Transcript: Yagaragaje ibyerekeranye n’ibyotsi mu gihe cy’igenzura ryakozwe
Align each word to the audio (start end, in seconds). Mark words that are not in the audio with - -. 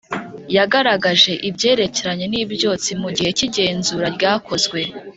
Yagaragaje 0.55 1.31
ibyerekeranye 1.49 2.25
n’ibyotsi 2.29 2.91
mu 3.01 3.09
gihe 3.15 3.29
cy’igenzura 3.37 4.05
ryakozwe 4.17 4.79